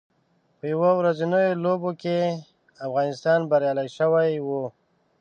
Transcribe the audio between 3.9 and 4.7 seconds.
شوی و